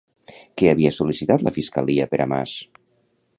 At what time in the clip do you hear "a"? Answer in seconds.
2.27-2.29